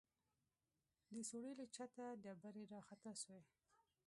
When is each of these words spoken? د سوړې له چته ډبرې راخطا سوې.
د 1.13 1.15
سوړې 1.29 1.51
له 1.59 1.65
چته 1.75 2.03
ډبرې 2.23 2.63
راخطا 2.73 3.11
سوې. 3.23 3.43